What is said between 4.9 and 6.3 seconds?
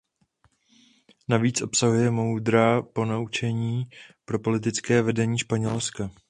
vedení Španělska.